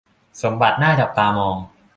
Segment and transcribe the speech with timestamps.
[0.41, 1.57] สมบัติน่าจับตามอง